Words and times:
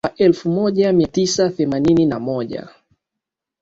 Mwaka 0.03 0.15
wa 0.15 0.25
elfu 0.27 0.49
moja 0.51 0.93
mia 0.93 1.07
tisa 1.07 1.49
themanini 1.49 2.05
na 2.05 2.19
moja 2.19 2.69